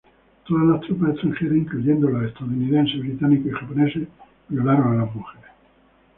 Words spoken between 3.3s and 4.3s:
y japoneses,